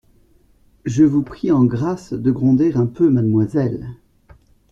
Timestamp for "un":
2.75-2.87